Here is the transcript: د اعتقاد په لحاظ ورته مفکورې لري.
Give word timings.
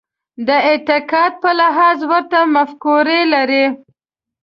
د 0.47 0.49
اعتقاد 0.69 1.31
په 1.43 1.49
لحاظ 1.59 1.99
ورته 2.11 2.39
مفکورې 2.55 3.21
لري. 3.33 3.65